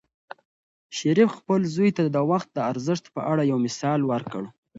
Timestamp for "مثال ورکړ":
3.65-4.43